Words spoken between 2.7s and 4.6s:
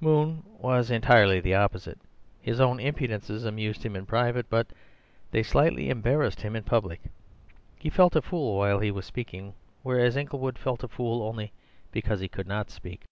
impudences amused him in private,